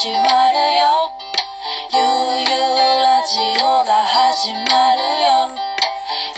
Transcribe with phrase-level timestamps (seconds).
[0.00, 1.12] 始まるよ
[1.92, 2.00] ゆう
[2.40, 5.52] ゆうラジオが始まるよ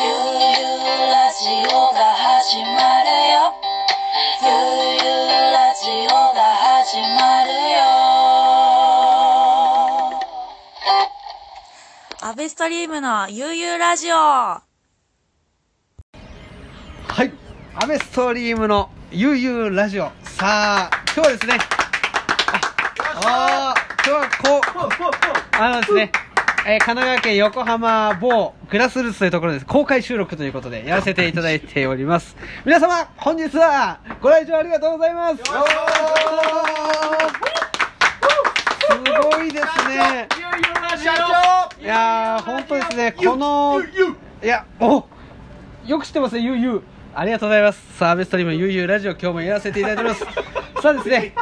[0.00, 2.67] ゆうゆうラジオが始ま
[3.04, 3.54] るよ
[4.43, 4.51] ゆう
[4.98, 7.86] ゆうラジオが始まるよ
[12.20, 14.62] アベストリームのゆうゆうラジオは
[17.20, 17.30] い。
[17.80, 20.10] アメストリームのゆうゆうラジオ。
[20.24, 21.82] さあ、今日はですね。
[23.14, 23.75] あ
[24.07, 24.61] 今日はこ
[25.58, 26.12] う、あのですね、
[26.66, 29.66] えー神奈川県横浜某グラスルーツというところです。
[29.66, 32.36] 公開収録ということでやらせていただいております。
[32.64, 35.36] 皆様、本日はご来場ありがとうございます。
[35.36, 35.42] す
[39.36, 40.28] ごいですね。
[41.81, 43.83] いやー、本当ですね、この、
[44.42, 45.05] いや、お
[45.86, 46.83] よく知ってますね、ゆうゆう。
[47.14, 47.98] ありがとうございます。
[47.98, 50.61] さあ、ベストリームゆうゆうラジオ、今日もやらせていただいております。
[50.83, 51.33] さあですね、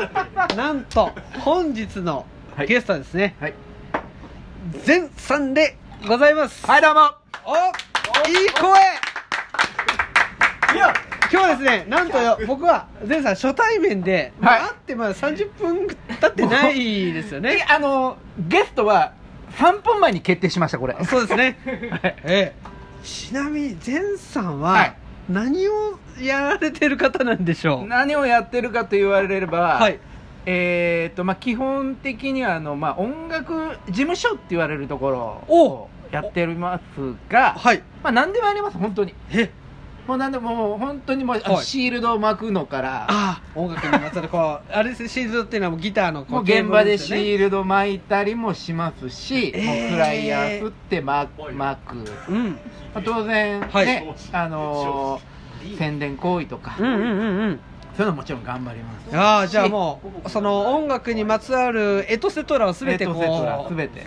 [0.54, 2.26] なんと、本日の
[2.68, 3.54] ゲストはですね、はい。
[4.86, 6.66] 前さんでございます。
[6.66, 7.00] はい、どうも。
[7.46, 7.56] お
[8.28, 8.70] いい声
[10.72, 17.66] 今日はですね、なんとよ、僕は前さん初対面で、まあはい会ってまだ30分経ってないですよえね。
[17.66, 19.14] あの、ゲストは
[19.56, 21.02] 3分前に決定しました、これ。
[21.06, 21.58] そうですね。
[22.02, 22.54] はいええ、
[23.02, 24.99] ちなみに前さんははい
[25.30, 27.86] 何をやられてる方なんでしょう？
[27.86, 29.98] 何をやってるかと言われれば、はい。
[30.46, 37.82] えーと、まあ、基本的には、あの、まあ、音楽事務所って言われるところおをやっておりますが、はい。
[38.02, 39.14] まあ、何でもあります、本当に。
[39.32, 39.50] え
[40.06, 49.64] もう何でも、もう本当にもう、シールドを巻くのから、ああ音楽にまつわるこうあれですねシールドっていうのはもうギターのこもう現場でシルールド巻いたりもしますし、えー。
[49.64, 51.52] もうフライヤー振って巻く。
[51.52, 51.96] 巻く。
[52.28, 52.50] うん。
[52.94, 53.86] まあ当然、はい。
[53.86, 55.40] ね、あのー
[55.76, 57.60] 宣伝行為とか、うんうんうんうん
[58.00, 59.14] そういうのもちろん頑張ります。
[59.14, 64.00] ああじゃあもうその音楽にまつわるエトセトラを全てこうエトセトラ全て。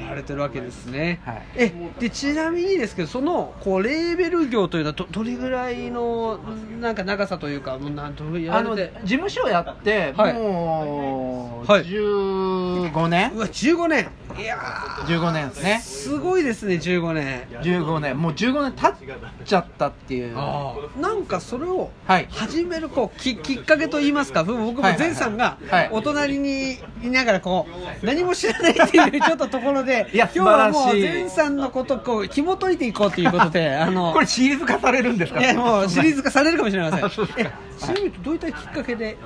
[0.00, 1.42] やられてるわけですね、はい。
[1.56, 6.38] えでちなみにですけどそのこうレーベル業というのはどどれぐらいの
[6.80, 10.34] なんか長さというかもうなんとやあの事務所やって、はい。
[10.34, 11.84] もう、はい。
[11.84, 13.32] 15年。
[13.32, 14.08] うわ15年
[14.40, 15.80] いやー15年ですね。
[15.82, 17.42] すごいですね15年。
[17.62, 18.18] 15年。
[18.18, 20.36] もう15年経っちゃったっていう。
[20.36, 22.26] はなんかそれをい。
[22.30, 24.44] 始めるこうききっかけといいますか。
[24.44, 24.74] 僕もはい。
[24.74, 24.98] はいはい。
[25.00, 25.88] 前さんがはい。
[25.92, 27.66] お隣にいながらこ
[28.02, 31.20] う何も知らないっていうちょっとところでいや今日はもう素晴らしい。
[31.22, 35.40] 前さんのことをこう紐解いていこうということで あのこれシリーズ化されるんですか？
[35.40, 37.04] いやもうシリーズ化されるかもしれません。
[37.38, 39.16] えちなみにどういったきっかけで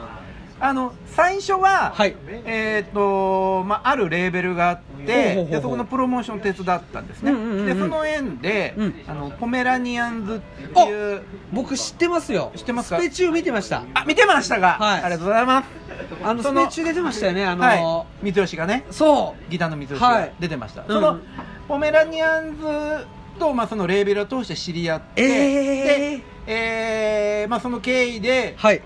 [0.58, 2.16] あの最初は、はい。
[2.46, 7.66] えっ、と、まあ、あるレーベルがあってでそこのプロモーションを手伝ったんですね、うんうんうんうん。
[7.66, 8.94] でその縁で、うん。
[9.06, 10.40] あのポメラニアンズっ
[10.74, 11.22] ていう
[11.52, 12.52] 僕知ってますよ。
[12.56, 12.98] 知ってますか？
[12.98, 13.82] スペチュー見てました。
[13.94, 15.02] あ見てましたが、はい。
[15.02, 15.68] ありがとうございます。
[16.22, 17.74] あのスペチュー出てましたよねあの、は
[18.22, 18.84] い、三吉がね。
[18.90, 19.50] そう。
[19.50, 20.32] ギターの三吉がはい。
[20.40, 20.88] 出てました、うん。
[20.88, 21.20] その
[21.68, 23.06] ポメラニアンズ
[23.38, 26.16] と、まあ、そのレーベルを通して知り合って、えー。
[26.18, 28.80] で、えーまあ、その経緯ではい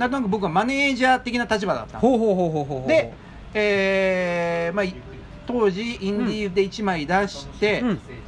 [0.00, 3.12] なんとなく僕はマネージャー的な立場だったほうほうほうほうほうで、
[3.52, 4.94] えーまあ、い
[5.46, 7.82] 当時インディーで1枚出して、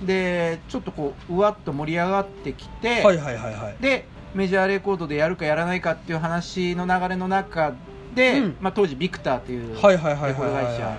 [0.04, 3.76] でちょっとこううわっと盛り上がってきて、はいはいはいはい。
[3.80, 7.74] でメジャーレコードでやるかやらないかっていう話の流れの中
[8.14, 8.56] で、うん。
[8.60, 10.98] まあ、当時ビクターというレコード会社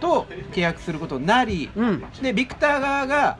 [0.00, 2.04] と契約することになり、うん。
[2.20, 3.38] でビクター側が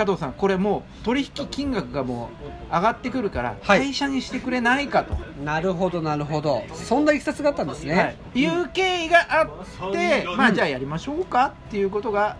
[0.00, 2.30] 加藤さんこれもう取引金額がも
[2.70, 3.80] う上がってくるからはい。
[3.80, 6.62] 会社にしてくれないかと、なるほどなるほど。
[6.72, 8.02] そんないきさつがあったんですね、は
[8.34, 12.38] い、いう経緯があって、まあじゃあやりましょうかっていうことが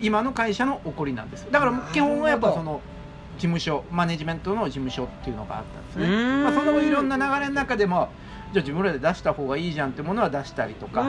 [0.00, 1.46] 今の会社の起こりなんです。
[1.52, 2.80] だから基本はやっぱその
[3.36, 8.08] 事務所マネジメントの事務所っていうのがあったんですね、まあ、その後いろんな流れの中でも
[8.52, 11.02] じゃあ自分らで出した方がいいじゃんってものは出したりとか、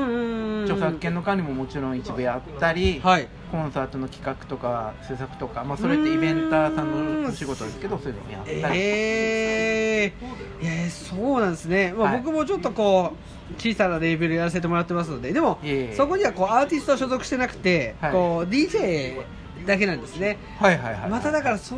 [0.63, 3.27] 著作権の管理ももちろん一部やったり、はい。
[3.51, 12.21] コンサートの企画とか制作とか、まあ、それってイベンターさんのお仕事ですけどそういうのもやったり、えー、えー、そうなんですね、まあはい。
[12.21, 13.13] 僕もちょっとこ
[13.51, 15.57] う小さなレーベルやらせてもらってますのででも
[15.95, 18.11] そこにはこうアーティスト所属してなくて、はい。
[18.11, 19.23] こう DJ
[19.65, 20.37] だけなんですね。
[20.59, 21.75] はいはいはいまただからそ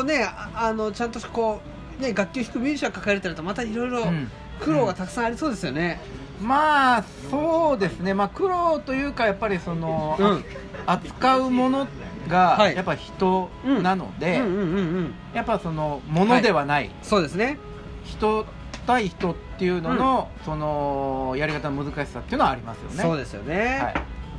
[0.00, 1.60] うね、ああのちゃんとこ
[1.98, 4.30] うね楽器を弾くミュージシャン抱えてるとまたいろいろうん
[4.60, 6.00] 苦労がたくさんありそうですよね、
[6.40, 8.14] まあそうですね。
[8.14, 10.44] まあ苦労というかやっぱりその、うん。
[10.86, 11.86] 扱うもの
[12.28, 12.76] がはい。
[12.76, 13.50] やっぱ人
[13.82, 14.46] なので、うん。
[14.46, 14.52] うん。
[14.52, 14.58] うん。
[14.58, 15.14] うん。
[15.34, 17.58] やっぱそのものではない、そうですね。
[18.04, 18.46] 人
[18.86, 23.02] 対人っていうのの、そのやり方の難しさっていうのはありますよね。
[23.02, 23.90] そうですよね、は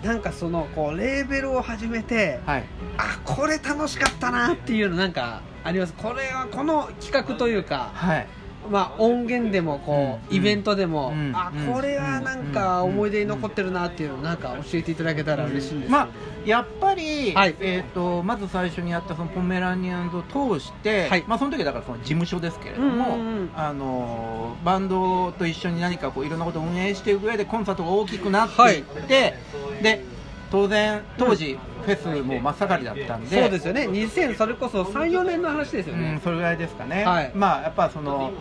[0.04, 2.64] い、なんかそのこうレーベルを始めてはい、
[2.98, 5.94] あこれ楽しかったなっていうのなんかあります。
[5.94, 7.92] これはこの企画というか。
[7.94, 8.28] はい、
[8.70, 10.38] まあ、音源でもこう、うん。
[10.38, 11.32] イベントでも、うん。
[11.36, 11.74] あうん。
[11.74, 15.92] これはなんか思い出に残ってるなっていうのをなんか教えていただけたら嬉しいんです。
[15.92, 16.08] まあ、
[16.46, 17.56] やっぱり、はい。
[17.60, 21.24] えー、とまず最初にやったそのポメラニアンズを通して、はい。
[21.28, 28.80] まあ、その時はだからその事務所ですけれども、うんうんうんあのバンドと一緒に何かこういろんなことを運営していく上でコンサートが大きくなってい。
[28.80, 29.36] って、
[29.82, 30.06] で
[30.52, 33.42] 当然当時、フェスも真っ盛りだったんで。
[33.42, 33.88] そうですよね。
[33.88, 37.32] 2000それこそ34年の話ですよね、うん、それぐらいですかね、はい。
[37.34, 38.34] まあやっぱその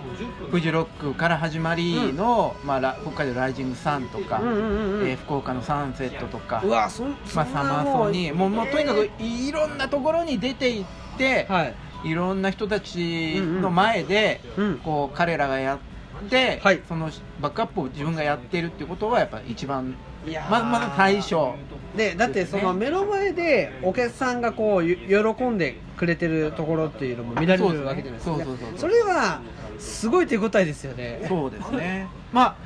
[0.50, 5.08] フジロックから始まりの、まあ、ラ北海道ライジングサンとか、うんうんうんうん。
[5.08, 6.62] えー福岡のサンセットとか。
[6.64, 8.34] うわそんまあ、サマーソニー。
[8.34, 10.84] もうもうとにかくいろんなところに出ていっ
[11.16, 11.64] て、は
[12.04, 12.10] い。
[12.10, 14.78] い、ろんな人たちの前で、うん。
[14.78, 16.82] こう彼らがやって、はい。
[16.88, 17.10] その
[17.40, 19.94] バックアップを自分がやってるってことはやっぱ一番
[20.50, 21.36] まずまず最初
[21.96, 28.36] でだってその目の前でお客さんがこうゆ喜んでくれてるところっていうのも見られるわけじゃないですか。
[28.36, 28.78] そうそうそうそう。
[28.78, 29.40] それは
[29.78, 31.24] すごい手応えですよね。
[31.26, 32.06] そうですね。
[32.32, 32.56] まあ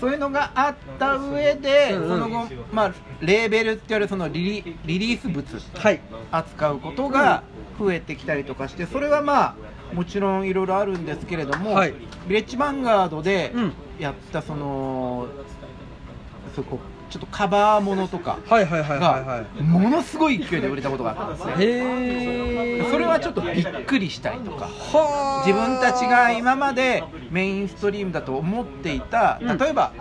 [0.00, 2.08] そういうのがあった上で、うんうん。
[2.08, 5.44] その後、まあ、レーベルって言われるそのリリリリース物
[5.74, 6.00] はい。
[6.30, 7.42] 扱うことが
[7.78, 9.54] 増えてきたりとかしてそれはまあ
[9.94, 11.94] もちろんいろいろあるんですけれども、はい。
[12.26, 13.72] ビレッジヴァンガードでうん。
[13.98, 15.28] やったその、
[16.56, 16.80] そこ
[17.12, 21.64] ちょっとカバーものとかはいはいはいはいはがものすごい勢いで売れたことがあったんですね。
[21.64, 24.64] いへえそれはちょっとびっくりしたりとか。
[24.64, 29.58] はあ自分たちが今までメインストリームだと思っていたうん。
[29.58, 29.92] 例えば、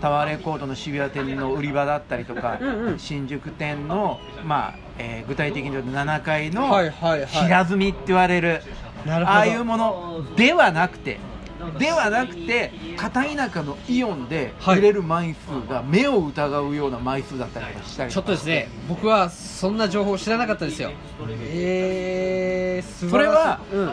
[0.00, 2.98] タワーレコードの渋谷店の売り場だったりとか、うんうん。
[2.98, 7.26] 新宿店の、まあえー具体的に言うと7階のはいはいはい。
[7.26, 8.62] 平積みって言われる,、
[9.06, 11.18] ああいうものではなくて
[11.78, 14.78] ではなくて片田舎のイオンではい。
[14.78, 20.92] 売れる枚数が目を疑うような枚数だったりとかしたりちょっとですね僕はそんな情報知らなかったですよ。
[21.40, 23.92] えー、それはうん。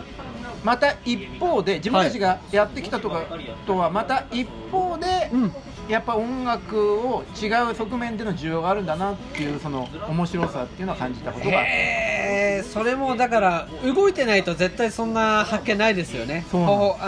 [0.64, 3.26] また一方で自分たちがやってきたとか
[3.68, 5.52] とはまた一方で、うん。
[5.90, 11.62] やっぱ音楽を違う側面での需要があるんだなっていうその面白さっていうのを感じたことが。
[11.62, 16.46] へえそれもだから動いてないと絶対そんな発見ないですよね。
[16.54, 16.56] あ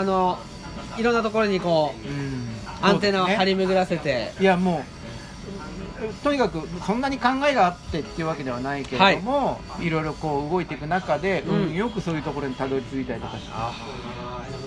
[0.04, 0.38] の
[0.98, 2.46] いろんなところにこううん。
[2.82, 4.96] アンテナを張り巡らせて、ねいやもう
[6.22, 11.68] とにかくそんなに考えがあってっていうわけではないけれども、い、ろいろこう動いていく中で、うん。
[11.68, 13.52] 運よくそういうところにたどり着いたりとかして、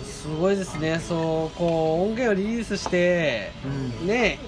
[0.05, 0.99] すごいですね。
[0.99, 3.51] そうこう音源をリリースして
[4.01, 4.07] うん。
[4.07, 4.39] ね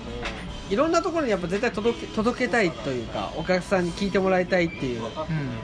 [0.71, 5.09] いろんなところにやっぱ絶対届け届けたいというかお客さんに聞いてもらいたいっていううん。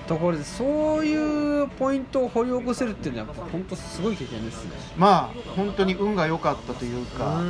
[0.07, 4.71] ところでそういうポイントを掘り起こせるっていうのはやっぱ本当すごい経験ですね。
[4.97, 7.41] まあ本当に運が良かったといううか、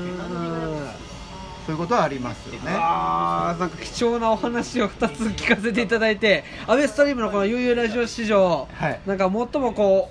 [1.65, 2.71] そういうことはありますよね。
[2.73, 8.99] あーなんか貴重なお話を2つ聞かせていただいてアベストリームのこの悠々ラジオ史上、はい。
[9.05, 10.09] なんか最もこ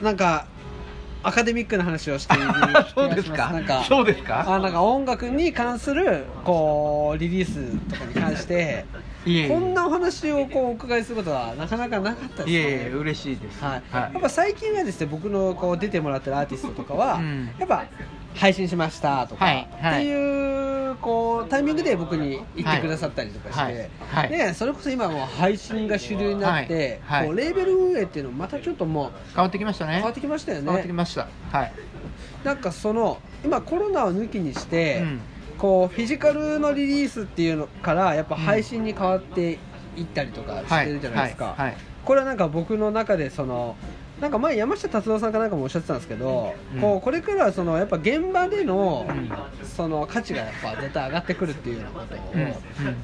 [0.00, 0.46] うなんか
[1.22, 2.44] アカデミックな話をしている
[2.94, 3.50] そうですか。
[3.52, 4.44] なんかそうですか？
[4.48, 8.86] あなんか音楽に関するこうリリースとかに関して
[9.48, 13.62] こんなお話をこうお伺いすることはなかなかなかったですいえいえね嬉しいです。
[13.62, 13.82] はい。
[13.92, 17.50] やっぱ最近はですね僕のこう出てもらってるアーティストとかは、うん。
[17.58, 17.84] やっぱ
[18.34, 20.02] 配信しましたとか、はいはい。
[20.02, 24.30] っていうこうタイミングで僕に言ってくださったりとかして、はいはい。
[24.30, 29.94] ね、それこそ今もう配信が主流になって、こうレーベル運営っていうのもまたちょっともう変わってきましたね。
[29.94, 31.28] 変わってきましたよ変わってきねました。
[31.52, 31.72] はい。
[32.44, 35.20] なんかその今コロナを抜きにして、うん。
[35.58, 39.58] こうフィジカルのリリースっていうのからやっぱ配信に変わって
[39.96, 41.56] いったりとかしてるじゃないですか、
[42.04, 43.74] これはなんか僕の中でその
[44.20, 46.80] なんか前山下達郎さんかなんかもおっしゃってたんですけど、うん。
[46.80, 49.30] こうこれからはそのやっぱ現場での,、うん
[49.64, 52.40] その価値がやっぱ絶対上がってくるっていうようなことをうん。
[52.40, 52.54] うん。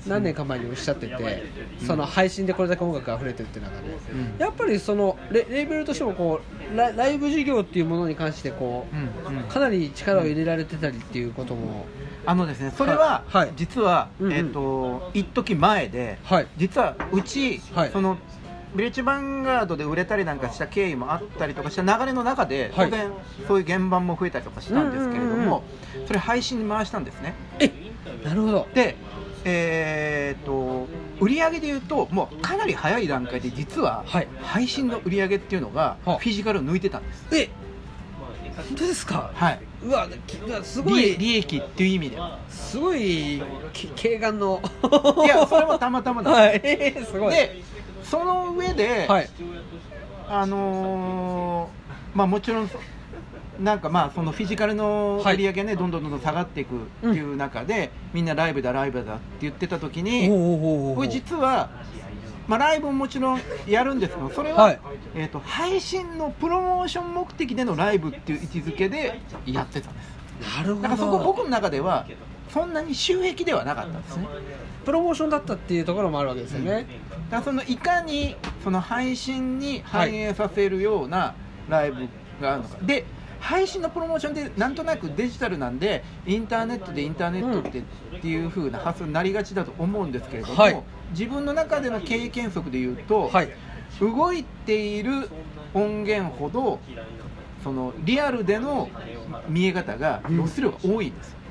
[0.06, 1.42] 何年か前におっしゃってて、
[1.86, 4.36] その配信でこれだけ音楽が溢れてるっていう中で、うん。
[4.38, 6.40] やっぱりそのレレーベルとしてもこ
[6.72, 9.36] うラライブ事業っていうものに関してこう、うん。
[9.38, 9.44] うん。
[9.44, 11.86] かなり力を入れられてたりっていうことも、
[12.26, 13.52] あのですね、それは、はい。
[13.56, 14.32] 実は、うんうん。
[14.32, 16.46] えっ、と、一時前で、はい。
[16.56, 17.90] 実はうち、はい。
[17.90, 18.18] その。
[18.74, 22.90] ビレッジヴァンガードで売れたりなんかした経緯もあったりとかした流れの中で、はい。
[22.90, 23.10] 当然
[23.46, 25.62] そういう原版も増えたりとかしたんですけれども、
[26.06, 27.34] それ配信に回したんですね。
[27.60, 27.70] え
[28.24, 28.68] なるほど。
[28.74, 28.96] で、
[29.44, 30.88] えー、と
[31.20, 34.28] 売り上げでいうともうかなり早い段階で実ははい。
[34.42, 37.48] 配信の売り上げっていうのがフはィジカルを抜いてたんです、え
[38.56, 39.30] 本当ですか？
[39.34, 40.06] はい、うわ
[40.62, 41.18] すご利い。
[41.18, 42.18] 利益っていう意味で。
[42.48, 44.60] すごいき軽眼の。
[45.24, 46.38] いやそれもたまたまなんです。
[46.38, 46.60] はい。
[46.64, 47.34] え ーすごい。
[47.34, 47.62] で
[48.04, 49.28] その上で、はい。
[50.28, 51.84] あのー
[52.16, 52.70] まあもちろん
[53.60, 61.70] なんかまあそのフィジカルの売り上げがね、どんどんどんどん下がっていくっていう中で、みんなライブだライブだって言ってた時に、これ実は
[62.46, 64.80] まあ、ライブももちろんやるんですけどそれは、はい。
[65.14, 70.56] えー、と配信のプロモーション目的でのライブっていう位置づけでやってたんです。
[70.56, 72.06] なるほだからそこど僕の中では
[72.54, 74.28] そんなに収益ではなかったんですね。
[74.84, 76.86] プロモーションだったっていうところもあるわけですよね、だか
[77.38, 81.34] らそのいかにその配信に反映させるような
[81.68, 82.06] ライブ
[82.40, 83.04] があるのか、で
[83.40, 87.82] 配信のプロモーションでなんとなくデジタルなんでインターネットでインターネットって,、っ
[88.20, 90.82] ていう風な発想になりがちだと思うんですけれども、はい。
[91.10, 93.48] 自分の中での経験則で言うと、はい。
[94.00, 95.28] 動いている
[95.72, 96.78] 音源ほど
[97.62, 98.88] そのリアルでの
[99.48, 101.38] 見え方が露出量が多いんですよ。
[101.38, 101.43] へ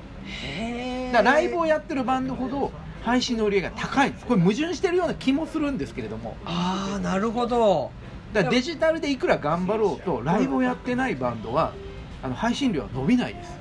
[1.11, 2.71] だライブをやってるバンドほど
[3.03, 4.25] 配信の売り上げが高いんです。
[4.25, 6.37] これ矛盾してるような気もするんですけれども。
[6.45, 7.91] ああなるほど。
[8.33, 11.73] だデジタルでいくら頑張ろうとライブをやってないバンドは
[12.23, 13.51] あの配信量は伸びないです。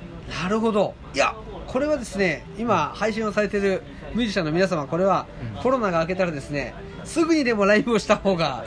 [0.43, 0.95] なるほど。
[1.15, 1.35] いや
[1.67, 3.83] これはですね今配信をされている
[4.15, 5.27] ミュージシャンの皆様これは
[5.57, 8.65] うんコロナが明けたらですねすぐにでもライブをした方が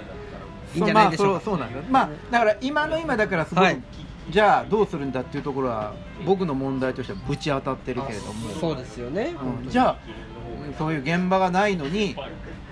[0.76, 1.42] いいんじゃないでしょうか。
[1.44, 1.92] そうまあそうそうなんです。
[1.92, 3.82] まあだから今の今だからすごく、はい
[4.30, 5.94] じゃあどうするんだっていうところは
[6.26, 8.50] 僕の問題としてはぶち当たってるけれども。
[8.60, 9.70] そうですよね、うん。
[9.70, 9.98] じゃあ
[10.78, 12.16] そういう現場がないのに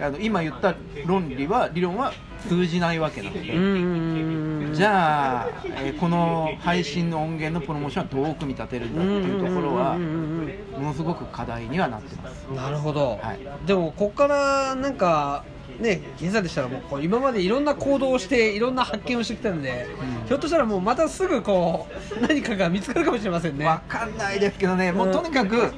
[0.02, 2.12] あの今言った論理は理論は
[2.48, 12.48] 通じないわけなので、じゃあ、えーこの配信の音源のプロモーションはどう組み立てるんだっていうところはものすごく課題にはなってます。
[12.50, 13.66] うんなるほど、はい。
[13.66, 15.46] でもここからなんか
[15.84, 19.88] ね現在でしたらもうこう今までいろんな行動をしていろんな発見をしてきたので、
[20.22, 20.28] うん。
[20.28, 21.88] ひょっとしたらもうまたすぐこ
[22.18, 23.66] う何かが見つかるかもしれませんね。
[23.66, 25.72] わかんないですけどね、もううんとにかく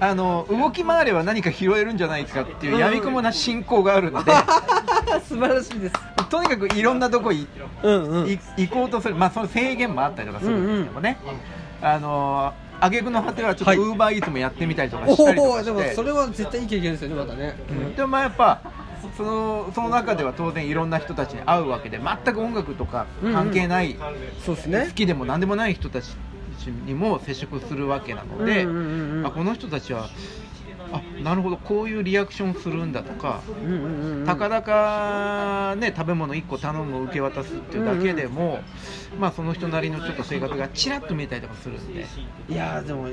[0.00, 4.32] あの動き回れば何か拾えるんじゃないかっていうやみくもな信仰があるので、
[5.28, 5.94] 素晴らしいです。
[6.30, 7.46] とにかくいろんなとこい
[7.82, 8.28] うんうん。
[8.28, 11.18] い行こうとする、まあ、その制限もあったりとかするんですけどもね、
[11.82, 13.78] あの挙句の果てはちょっとはい。
[13.78, 18.60] ウーバーイーツもやってみたりとかおしたりとかして、もそれは絶対いい経験ですよねまたね、うんでもまあやっぱ
[19.16, 23.96] そのその中では当然いろんな人たちに会うわけで全く音楽とか関係ない、
[24.44, 24.86] そうですね。
[24.88, 26.16] 好きでも何でもない人たち
[26.86, 30.08] にも接触するわけなので、うんうんうんうんあこの人たちは
[30.92, 31.56] あなるほど。
[31.56, 34.26] こういうリアクションするんだとか、うんうんうんうん。
[34.26, 38.60] たかだか、ね、食べ物1個頼む受け渡すっていうだけでも、
[39.18, 42.06] まあ、その人なりのちょっと生活がちらっと見えたりとかするんで。
[42.48, 43.12] いやーでもい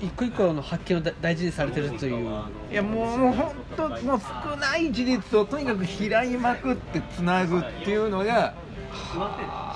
[0.00, 2.42] 一個一個の発見をだ大事にされてるという。
[2.70, 8.54] いやもうもう本当もう少ない事実をとにかく開いまくってつなぐっていうのが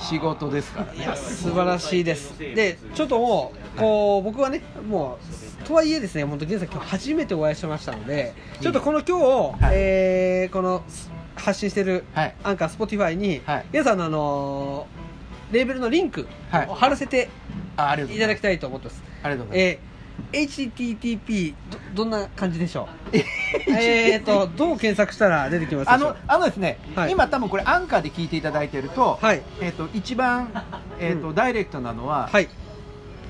[0.00, 2.38] 仕事ですからいや素晴らしいです。
[2.38, 5.18] でちょっともうこう僕はねも
[5.62, 9.74] うとはいえですね本当現在今日初めてお会いしましたのでちょっとこの今日、はい。
[9.74, 10.82] えーこの
[11.34, 12.34] 発信してるはい。
[12.44, 13.66] アンカースポティファイに、はい。
[13.70, 16.66] 皆さんのあのーレーベルのリンクはい。
[16.66, 17.28] を貼らせて
[17.74, 19.76] いただきたいと思ってます、ありがとうございます。
[19.76, 19.95] えー
[20.32, 21.54] HTTP
[21.94, 23.16] どどんな感じでしょう？
[23.70, 27.12] えーとどう検索したら出てきますあのあのですね、はい。
[27.12, 29.42] 今多分これアンカーで聞いていただいてると,、はい。
[29.60, 30.50] えー、と一番、
[30.98, 31.34] えーとうん。
[31.34, 32.48] ダイレクトなのは、はい。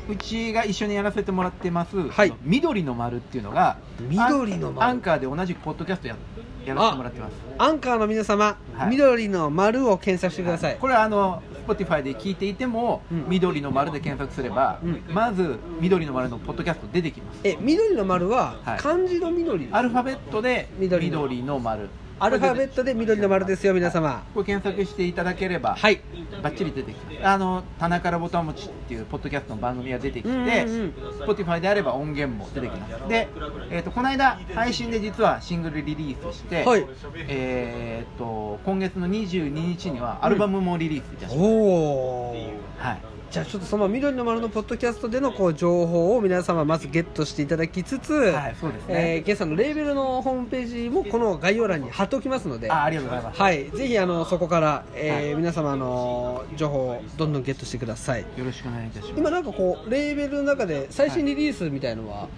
[0.09, 2.29] うちが一緒にやらせてもらってます、はい。
[2.29, 4.85] あの緑の丸っていうのが緑の丸。
[4.85, 6.17] アンアンカーで同じくポッドキャストや
[6.65, 7.33] やらせてもらってます。
[7.59, 8.91] アンカーの皆様、はい。
[8.91, 13.25] 緑の丸を検索してください、これはあの Spotify で聞いていても、うん。
[13.29, 15.05] 緑の丸で検索すれば、うん。
[15.09, 17.41] まず緑の丸のポッドキャスト出てきます。
[17.45, 18.79] え緑の丸ははい。
[18.79, 21.11] 漢字の緑です、アルファベットで緑
[21.43, 24.25] の丸アルファベットで緑の丸ですよ皆様。
[24.33, 26.01] これ検索していただければ、はい。
[26.43, 27.27] バッチリ出てきます。
[27.27, 30.93] あの「棚からボタン持ち」っていうポッドキャストの番組が出てきて、うんうんうん。
[31.21, 33.09] Spotify であれば音源も出てきます。
[33.09, 33.29] で、
[33.71, 36.87] えー、とこの間配信で実はシングルリリースして、はい。
[37.29, 42.33] えー、と今月の22日にはアルバムもリリースいたします、おお
[42.79, 42.99] はい
[43.31, 49.17] じゃあちょっとその緑の丸のポッドキャストでのこう情報を皆様まずゲットしていただきつつ、はいそうですね。
[49.17, 53.25] えー、ゲストのレーベルのホームページもこの概要欄に貼っておきますのであありがとうござい。
[53.25, 55.35] ます、はい、ぜひあのそこから、えーはい。
[55.35, 58.23] 皆様あの情報をどんどんゲットしてください。
[58.23, 59.19] よろしくお願いいたします。
[59.19, 62.29] 今なんかこうレーベルの中で最新リリースみたいのは、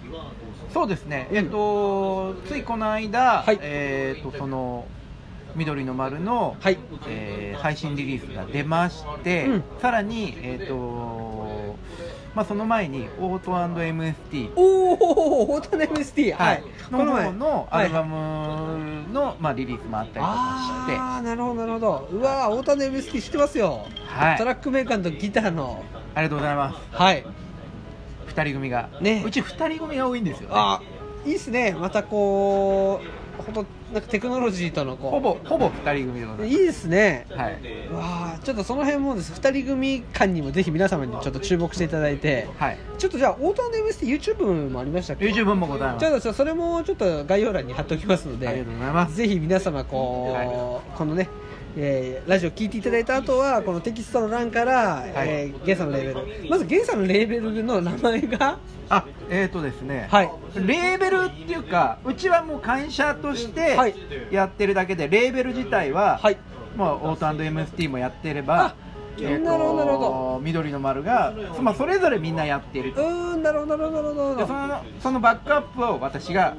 [0.73, 3.59] そうですね、えっと、ついこの間、はい。
[3.61, 4.85] えっとその
[5.55, 6.77] 緑の丸の、はい。
[7.07, 9.63] えー配信リリースが出まして、うん。
[9.81, 11.75] さらに、えっと
[12.33, 16.63] まあ、その前にオート &MST、おおオートネ MST は、はい。
[16.63, 17.25] い、のこの前。
[17.25, 20.27] 方のアルバはいムの、まあ、リリースもあったりとか
[20.85, 22.09] して、ああなるほどなるほど。
[22.13, 24.37] うわーオートネ MST 知ってますよ、はい。
[24.37, 25.83] トラックメーカーとギターの。
[26.15, 26.77] ありがとうございます。
[26.91, 27.25] はい。
[28.27, 29.23] 2人組が、ね。
[29.25, 30.81] うち2人組が多いんですよ、ね、あ
[31.25, 31.75] いいっすね。
[31.77, 33.01] またこ
[33.43, 37.25] 本当なんかテクノロジーとのこうほぼほぼ2人組でございいいですね。
[37.31, 37.53] はい、
[37.93, 39.33] わあちょっとその辺もです。
[39.33, 42.47] 2人組間にもぜひ皆様にちょっと注目していただいて。
[42.57, 46.05] はい、ちょっとじゃあオート &MS って YouTube もありましたっけ？YouTube もございます。
[46.05, 49.15] ちょっとそれもちょっと概要欄に貼っておきますのでありがとうございます。
[49.15, 51.29] ぜひ皆様こう、このね
[51.81, 56.49] えーラジオ聞いていただいた後はこのテキストの欄から、えーゲンさんのレーベル。
[56.49, 58.59] まずゲンさんのレーベルの名前が？
[58.89, 60.31] あえーとですね、はい。
[60.55, 63.95] レーベルっていうかうちはもう会社としてはい。
[64.29, 66.37] やってるだけで、レーベル自体は、はい。
[66.75, 68.75] まあ、オート &MST もやってればあ
[69.21, 70.41] なるほどなるほど。
[70.43, 72.93] 緑の丸が、まあ、それぞれみんなやっている。
[72.95, 74.35] うんなるほどなるほどなるほど。
[74.35, 76.55] でそのそのバックアップを私が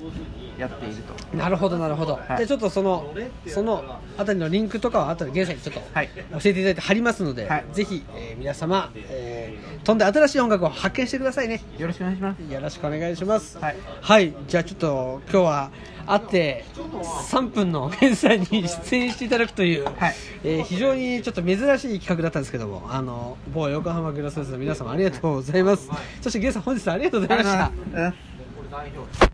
[0.61, 1.37] やっていると。
[1.37, 2.27] なるほどなるほど、はい。
[2.27, 3.15] じゃあちょっとその
[3.47, 7.65] そのあたりのリンクとかは後でゲンさんにちょっとはい教えていただいて貼りますので、はい。
[7.73, 11.63] ぜひ、えー皆様、えー飛んで新しい音楽を発見してくださいね。
[11.79, 12.53] よろしくお願いします。
[12.53, 13.59] よろしくお願いします。
[13.59, 15.71] はい、はい、じゃあちょっと今日は
[16.07, 20.15] 会って3分のゲンさんに出演していただくという、はい。
[20.45, 25.89] えー非常にちょっと珍しい企画だったんですけどもあの某横浜グラスフェスの皆様ありがとうございます。
[26.21, 29.30] そしてゲンさん本日はありがとうございました